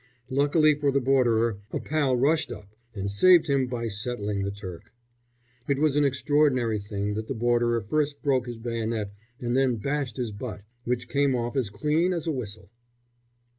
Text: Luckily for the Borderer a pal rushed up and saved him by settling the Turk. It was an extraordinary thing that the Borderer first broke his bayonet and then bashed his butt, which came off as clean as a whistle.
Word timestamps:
Luckily 0.31 0.73
for 0.73 0.89
the 0.89 0.99
Borderer 0.99 1.59
a 1.71 1.79
pal 1.79 2.15
rushed 2.15 2.51
up 2.51 2.75
and 2.95 3.11
saved 3.11 3.45
him 3.45 3.67
by 3.67 3.87
settling 3.87 4.41
the 4.41 4.49
Turk. 4.49 4.91
It 5.67 5.77
was 5.77 5.95
an 5.95 6.03
extraordinary 6.03 6.79
thing 6.79 7.13
that 7.13 7.27
the 7.27 7.35
Borderer 7.35 7.81
first 7.81 8.23
broke 8.23 8.47
his 8.47 8.57
bayonet 8.57 9.11
and 9.39 9.55
then 9.55 9.75
bashed 9.75 10.17
his 10.17 10.31
butt, 10.31 10.63
which 10.85 11.07
came 11.07 11.35
off 11.35 11.55
as 11.55 11.69
clean 11.69 12.13
as 12.13 12.25
a 12.25 12.31
whistle. 12.31 12.71